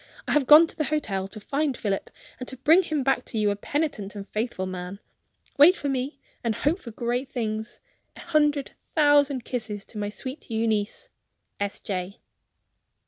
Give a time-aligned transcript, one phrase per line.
[0.27, 2.09] I have gone to the hotel to find Philip,
[2.39, 4.99] and to bring him back to you a penitent and faithful man.
[5.59, 7.79] Wait for me, and hope for great things.
[8.15, 8.21] A.
[8.21, 11.09] hundred thousand kisses to my sweet Euneece.
[11.59, 11.79] "S.
[11.81, 12.19] J."